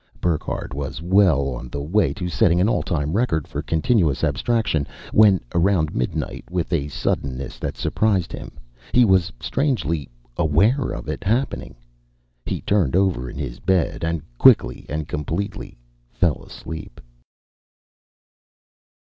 [0.19, 4.87] Burckhardt was well on the way to setting an all time record for continuous abstraction
[5.11, 8.57] when, around midnight, with a suddenness that surprised him
[8.93, 11.75] he was strangely aware of it happening
[12.47, 15.77] he turned over in his bed and, quickly and completely,
[16.11, 16.99] fell asleep.